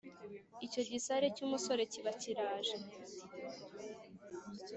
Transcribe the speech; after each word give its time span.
Icyo 0.65 0.81
gisare 0.89 1.27
cy’umusore 1.35 1.81
kiba 1.91 2.11
kiraje 2.21 2.77